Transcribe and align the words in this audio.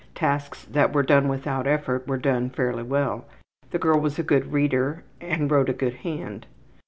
Tasks 0.15 0.63
that 0.65 0.93
were 0.93 1.03
done 1.03 1.27
without 1.27 1.67
effort 1.67 2.07
were 2.07 2.17
done 2.17 2.49
fairly 2.49 2.81
well. 2.81 3.25
The 3.69 3.77
girl 3.77 3.99
was 3.99 4.17
a 4.17 4.23
good 4.23 4.51
reader 4.51 5.03
and 5.21 5.51
wrote 5.51 5.69
a 5.69 5.73
good 5.73 5.97
hand. 5.97 6.47